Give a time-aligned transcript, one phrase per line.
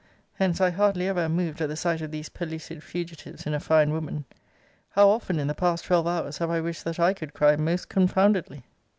[0.33, 3.59] Hence I hardly ever am moved at the sight of these pellucid fugitives in a
[3.59, 4.25] fine woman.
[4.89, 7.87] How often, in the past twelve hours, have I wished that I could cry most
[7.87, 8.63] confoundedly?